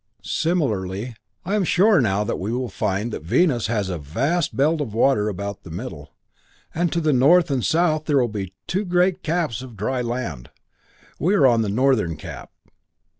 [0.23, 1.15] Similarly,
[1.45, 4.95] I am sure now that we will find that Venus has a vast belt of
[4.95, 6.09] water about the middle,
[6.73, 10.49] and to the north and south there will be two great caps of dry land.
[11.19, 12.49] We are on the northern cap.